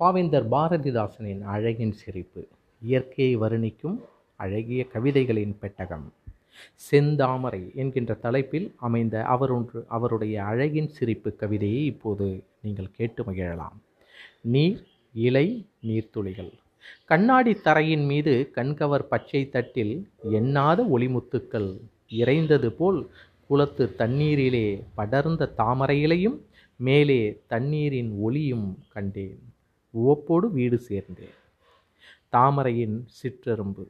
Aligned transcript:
பாவேந்தர் 0.00 0.44
பாரதிதாசனின் 0.50 1.40
அழகின் 1.42 1.92
சிரிப்பு 1.92 2.48
இயற்கையை 2.82 3.36
வர்ணிக்கும் 3.36 3.96
அழகிய 4.36 4.86
கவிதைகளின் 4.92 5.54
பெட்டகம். 5.58 6.12
செந்தாமரை 6.90 7.74
என்கின்ற 7.74 8.14
தலைப்பில் 8.14 8.74
அமைந்த 8.76 9.24
அவரொன்று 9.28 9.84
அவருடைய 9.88 10.44
அழகின் 10.44 10.88
சிரிப்பு 10.88 11.34
கவிதையை 11.34 11.84
இப்போது 11.84 12.44
நீங்கள் 12.60 12.90
கேட்டு 12.90 13.22
மகிழலாம். 13.22 13.76
நீர் 14.40 14.86
இலை 15.14 15.66
நீர்த்துளிகள். 15.82 16.52
கண்ணாடி 17.04 17.54
தரையின் 17.54 18.04
மீது 18.04 18.50
கண்கவர் 18.54 19.08
பச்சை 19.12 19.48
தட்டில் 19.48 20.08
எண்ணாத 20.30 20.86
ஒளிமுத்துக்கள் 20.94 21.70
இறைந்தது 22.08 22.72
போல் 22.72 23.10
குளத்து 23.46 23.94
தண்ணீரிலே 23.98 24.66
படர்ந்த 24.94 25.52
தாமரையிலையும் 25.56 26.38
மேலே 26.76 27.20
தண்ணீரின் 27.46 28.10
ஒளியும் 28.18 28.78
கண்டேன். 28.88 29.47
உவப்போடு 29.94 30.50
வீடு 30.50 30.80
சேர்ந்தேன். 30.88 31.36
தாமரையின் 32.32 33.06
சிற்றெரும்பு 33.22 33.86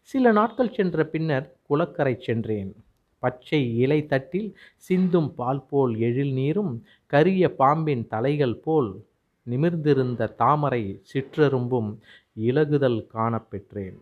சில 0.00 0.32
நாட்கள் 0.32 0.74
சென்ற 0.74 1.04
பின்னர் 1.04 1.56
குளக்கரை 1.70 2.16
சென்றேன். 2.20 2.76
பச்சை 3.18 3.76
இலை 3.76 4.06
தட்டில் 4.06 4.56
சிந்தும் 4.76 5.34
பால் 5.34 5.66
போல் 5.70 5.96
எழில் 5.98 6.32
நீரும் 6.32 6.84
கரிய 7.06 7.54
பாம்பின் 7.54 8.06
தலைகள் 8.06 8.54
போல் 8.54 9.04
நிமிர்ந்திருந்த 9.50 10.34
தாமரை 10.34 11.02
சிற்றெரும்பும் 11.12 11.96
இலகுதல் 12.40 13.06
காணப்பெற்றேன். 13.14 13.98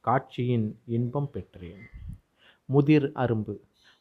காட்சியின் 0.00 0.78
இன்பம் 0.86 1.30
பெற்றேன். 1.30 1.82
முதிர் 2.64 3.12
அரும்பு. 3.14 3.56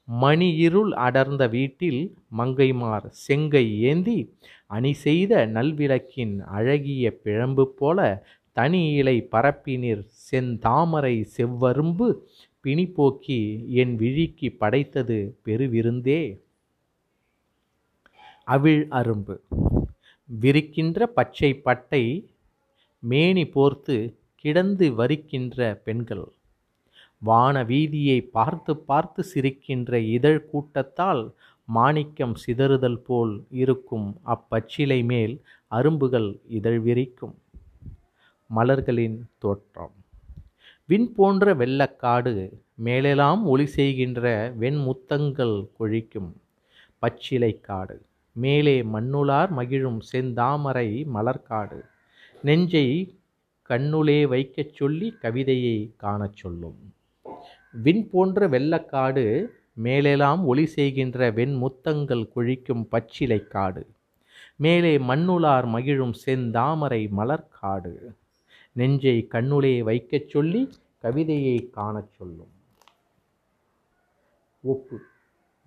மணி 0.10 0.56
இருள் 0.56 0.92
அடர்ந்த 0.92 1.48
வீட்டில் 1.48 2.16
மங்கைமார் 2.38 3.08
செங்கை 3.10 3.82
ஏந்தி 3.82 4.34
அணி 4.68 4.94
செய்த 4.94 5.46
நல்விளக்கின் 5.46 6.40
அழகிய 6.40 7.20
பிழம்பு 7.24 7.66
போல 7.66 8.26
தனி 8.52 8.94
இலை 8.94 9.28
பரப்பினிர் 9.32 10.04
செந்தாமரை 10.32 11.26
செவ்வரும்பு 11.38 12.08
பிணிப்போக்கி 12.66 13.40
என் 13.68 13.96
விழிக்கு 13.96 14.56
படைத்தது 14.60 15.38
பெருவிருந்தே. 15.46 16.22
அவிழ் 18.48 18.88
அரும்பு. 18.92 19.36
விரிக்கின்ற 20.30 21.06
பச்சை 21.06 21.54
பட்டை 21.54 22.04
மேனி 23.00 23.48
போர்த்து 23.48 24.18
கிடந்து 24.36 24.92
வரிக்கின்ற 24.92 25.76
பெண்கள். 25.84 26.39
வான 27.22 27.64
வீதியை 27.64 28.20
பார்த்து 28.32 28.78
பார்த்து 28.78 29.24
சிரிக்கின்ற 29.34 29.94
இதழ் 29.94 30.46
கூட்டத்தால் 30.52 31.24
மாணிக்கம் 31.68 32.36
சிதறுதல் 32.46 33.00
போல் 33.08 33.46
இருக்கும் 33.50 34.08
அப்பச்சிலை 34.26 35.04
மேல் 35.04 35.42
அரும்புகள் 35.72 36.40
இதழ் 36.48 36.80
விரிக்கும். 36.80 37.36
மலர்களின் 38.50 39.18
தோற்றம். 39.38 39.94
விண் 40.86 41.14
போன்ற 41.14 41.54
வெள்ளக்காடு 41.56 42.34
மேலெல்லாம் 42.76 43.46
ஒளி 43.46 43.66
செய்கின்ற 43.66 44.54
வெண்முத்தங்கள் 44.60 45.68
கொழிக்கும் 45.78 46.32
பச்சிலை 47.00 47.62
காடு 47.62 47.98
மேலே 48.36 48.82
மண்ணுளார் 48.94 49.50
மகிழும் 49.50 50.00
செந்தாமரை 50.12 50.90
மலர்காடு 51.16 51.80
நெஞ்சை 52.42 52.88
கண்ணுளே 53.70 54.28
வைக்கச் 54.28 54.74
சொல்லி 54.74 55.16
கவிதையை 55.22 55.78
காணச் 55.98 56.36
சொல்லும். 56.36 56.80
விண் 57.74 58.10
போன்ற 58.10 58.48
வெள்ளக்காடு 58.48 59.24
மேலெல்லாம் 59.74 60.46
ஒளி 60.46 60.66
செய்கின்ற 60.66 61.32
வெண்முத்தங்கள் 61.32 62.24
கொழிக்கும் 62.34 62.88
பச்சிலை 62.92 63.48
காடு 63.48 63.84
மேலே 64.56 64.98
மண்ணுளார் 64.98 65.66
மகிழும் 65.66 66.14
செந்தாமரை 66.26 67.02
மலர்காடு 67.10 67.94
நெஞ்சை 68.74 69.28
கண்ணுளே 69.32 69.84
வைக்கச் 69.84 70.30
சொல்லி 70.30 70.70
கவிதையை 71.04 71.70
காணச் 71.70 72.12
சொல்லும். 72.14 72.52
ஒப்பு. 74.64 74.98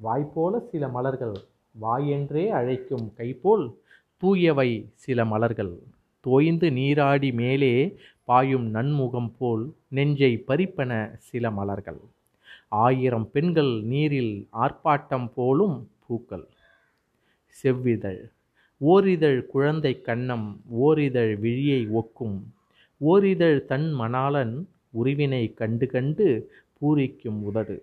வாய்ப்போல 0.01 0.69
சில 0.69 0.89
மலர்கள் 0.89 1.37
வாயென்றே 1.81 2.49
அழைக்கும் 2.51 3.12
கைபோல் 3.17 3.65
தூயவை 4.23 4.71
சில 4.95 5.25
மலர்கள். 5.25 5.73
தோய்ந்து 6.22 6.71
நீராடி 6.72 7.33
மேலே 7.33 7.72
பாயும் 8.25 8.66
நன்முகம் 8.75 9.31
போல் 9.38 9.65
நெஞ்சை 9.88 10.33
பறிப்பன 10.49 10.93
சில 11.19 11.50
மலர்கள். 11.50 12.00
ஆயிரம் 12.69 13.31
பெண்கள் 13.31 13.72
நீரில் 13.83 14.34
ஆர்ப்பாட்டம் 14.61 15.28
போலும் 15.34 15.77
பூக்கள். 16.06 16.47
செவ்விதழ். 17.62 18.22
ஓரிதழ் 18.81 19.41
குழந்தை 19.47 19.93
கண்ணம் 20.06 20.47
ஓரிதழ் 20.81 21.32
விழியை 21.38 21.81
ஒக்கும். 22.00 22.38
ஓரிதழ் 23.00 23.65
தன் 23.65 23.88
மணாளன் 24.00 24.55
உருவினை 24.94 25.44
கண்டு 25.55 25.87
கண்டு 25.87 26.28
பூரிக்கும் 26.78 27.41
உதடு. 27.43 27.77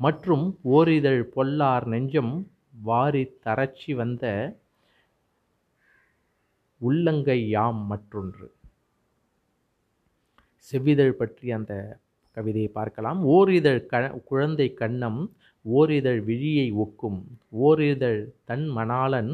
மற்றும் 0.00 0.58
ஓரிதழ் 0.64 1.22
பொல்லார் 1.36 1.86
நெஞ்சம் 1.86 2.34
வாரி 2.82 3.24
தரச்சி 3.44 3.94
வந்த 3.94 4.24
உள்ளங்கை 6.86 7.40
யாம் 7.48 7.80
மற்றொன்று. 7.86 8.46
செவ்விதழ் 10.68 11.18
பற்றி 11.20 11.50
அந்த 11.50 11.74
கவிதையை 12.36 12.70
பார்க்கலாம். 12.70 13.20
ஓரிதழ் 13.28 13.86
க 13.86 14.00
குழந்தை 14.24 14.66
கண்ணம் 14.80 15.20
ஓரிதழ் 15.64 16.20
விழியை 16.24 16.66
ஒக்கும் 16.72 17.20
ஓரிதழ் 17.62 18.20
தன் 18.44 18.66
மணாளன் 18.76 19.32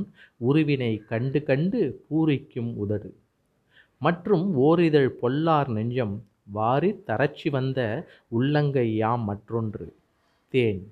உருவினை 0.49 0.93
கண்டு 1.05 1.41
கண்டு 1.43 1.81
பூரிக்கும் 2.09 2.73
உதடு. 2.77 3.11
மற்றும் 3.99 4.45
ஓரிதழ் 4.67 5.11
பொல்லார் 5.23 5.69
நெஞ்சம் 5.69 6.15
வாரி 6.57 6.91
தரச்சி 7.07 7.49
வந்த 7.51 7.79
உள்ளங்கை 8.29 8.87
யாம் 8.97 9.25
மற்றொன்று. 9.25 9.87
தேன். 10.53 10.83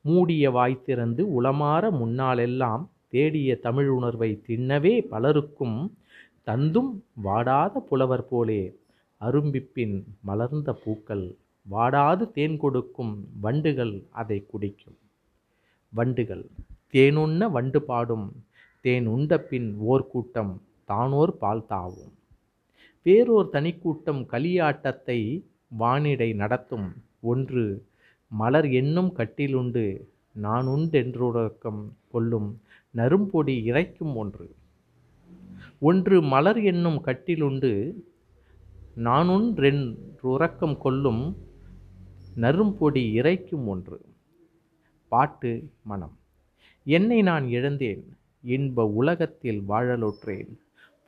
மூடிய 0.00 0.50
வாய் 0.50 0.84
திறந்து 0.86 1.22
உளமாற 1.36 1.84
முன்னாலெல்லாம் 2.00 2.84
தேடிய 3.14 3.50
தமிழ் 3.66 3.88
உணர்வை 3.96 4.28
தின்னவே 4.46 4.92
பலருக்கும் 5.12 5.78
தந்தும் 6.48 6.90
வாடாத 7.26 7.74
புலவர் 7.90 8.24
போலே. 8.30 8.62
அரும்பிப்பின் 9.20 9.96
மலர்ந்த 10.28 10.70
பூக்கள் 10.84 11.24
வாடாது 11.66 12.24
தேன் 12.36 12.56
கொடுக்கும் 12.62 13.12
வண்டுகள் 13.44 13.94
அதை 14.20 14.38
குடிக்கும். 14.52 14.98
வண்டுகள் 15.92 16.44
தேனுண்ண 16.94 17.50
வண்டு 17.56 17.80
பாடும் 17.90 18.26
தேன் 18.84 19.06
உண்ட 19.14 19.38
பின் 19.50 19.68
ஓர் 19.90 20.06
கூட்டம் 20.12 20.52
தானோர் 20.88 21.32
பால் 21.42 21.64
தாவும். 21.68 22.12
வேறோர் 23.06 23.52
தனிக்கூட்டம் 23.52 24.22
களியாட்டத்தை 24.32 25.20
வானிடை 25.80 26.30
நடத்தும் 26.42 26.88
ஒன்று 27.32 27.64
மலர் 28.32 28.68
என்னும் 28.80 29.10
கட்டிலுண்டு 29.18 29.86
நான் 30.34 30.66
உண்டென்றுறக்கம் 30.66 31.88
கொள்ளும் 32.10 32.60
நரும்பொடி 32.90 33.62
இறைக்கும் 33.62 34.16
ஒன்று. 34.16 34.54
ஒன்று 35.78 36.22
மலர் 36.22 36.60
என்னும் 36.62 37.00
கட்டிலுண்டு 37.00 37.70
நானுன்றென்றுறக்கம் 38.96 40.76
கொள்ளும் 40.76 41.36
நரும்பொடி 42.36 43.12
இறைக்கும் 43.12 43.66
ஒன்று. 43.66 44.00
பாட்டு 45.08 45.70
மனம். 45.82 46.18
என்னை 46.84 47.22
நான் 47.22 47.48
இழந்தேன். 47.48 48.16
இன்ப 48.42 48.84
உலகத்தில் 48.84 49.62
வாழலுற்றேன். 49.68 50.58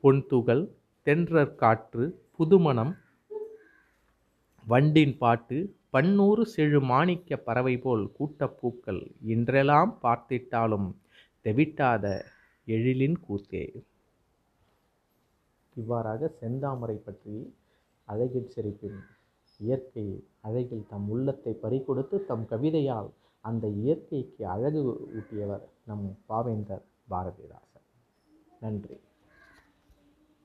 பொன்துகள் 0.03 0.69
தென்றற் 1.05 1.55
காற்று 1.55 2.23
புதுமணம் 2.39 2.97
வண்டின் 4.67 5.17
பாட்டு 5.19 5.77
பன்னூறு 5.97 6.43
செழு 6.43 6.81
மாணிக்க 6.81 7.37
பறவை 7.37 7.79
போல் 7.79 8.13
கூட்டப்பூக்கள் 8.19 9.03
இன்றெல்லாம் 9.27 9.93
பார்த்திட்டாலும் 10.03 10.89
தெவிட்டாத 11.43 12.25
எழிலின் 12.67 13.17
கூத்தே. 13.29 13.85
இவ்வாறாக 15.77 16.31
செந்தாமரை 16.41 16.97
பற்றி 16.97 17.55
அழகில் 18.05 18.49
சிரிப்பின் 18.49 19.01
இயற்கை 19.61 20.25
அழகில் 20.41 20.87
தம் 20.89 21.09
உள்ளத்தை 21.09 21.53
பறிகொடுத்து 21.53 22.25
தம் 22.25 22.47
கவிதையால் 22.47 23.11
அந்த 23.41 23.69
இயற்கைக்கு 23.69 24.47
அழகு 24.47 24.83
ஊட்டியவர் 25.19 25.65
நம் 25.85 26.19
பாவேந்தர் 26.29 26.85
பாரதிதாசன். 27.11 27.87
நன்றி. 28.61 28.99